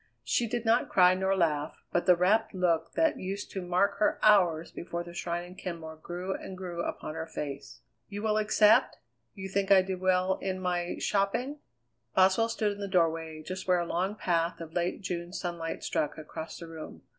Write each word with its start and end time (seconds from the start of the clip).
She 0.23 0.47
did 0.47 0.65
not 0.65 0.89
cry 0.89 1.13
nor 1.13 1.37
laugh, 1.37 1.75
but 1.91 2.07
the 2.07 2.15
rapt 2.15 2.55
look 2.55 2.93
that 2.93 3.19
used 3.19 3.51
to 3.51 3.61
mark 3.61 3.99
her 3.99 4.17
hours 4.23 4.71
before 4.71 5.03
the 5.03 5.13
shrine 5.13 5.43
in 5.43 5.53
Kenmore 5.53 5.97
grew 5.97 6.33
and 6.33 6.57
grew 6.57 6.81
upon 6.81 7.13
her 7.13 7.27
face. 7.27 7.81
"You 8.09 8.23
will 8.23 8.39
accept? 8.39 8.97
You 9.35 9.47
think 9.47 9.69
I 9.69 9.83
did 9.83 10.01
well 10.01 10.39
in 10.41 10.59
my 10.59 10.95
shopping?" 10.97 11.59
Boswell 12.15 12.49
stood 12.49 12.71
in 12.71 12.79
the 12.79 12.87
doorway, 12.87 13.43
just 13.43 13.67
where 13.67 13.77
a 13.79 13.85
long 13.85 14.15
path 14.15 14.59
of 14.59 14.73
late 14.73 15.01
June 15.01 15.33
sunlight 15.33 15.83
struck 15.83 16.17
across 16.17 16.57
the 16.57 16.65
room. 16.67 17.03